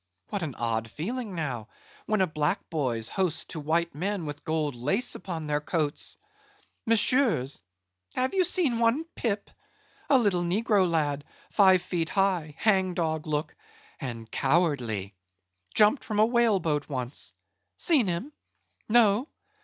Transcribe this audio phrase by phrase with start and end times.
[0.29, 1.67] What an odd feeling, now,
[2.07, 7.61] when a black boy's host to white men with gold lace upon their coats!—Monsieurs,
[8.15, 13.55] have ye seen one Pip?—a little negro lad, five feet high, hang dog look,
[13.99, 15.13] and cowardly!
[15.75, 18.33] Jumped from a whale boat once;—seen him?
[18.89, 19.27] No!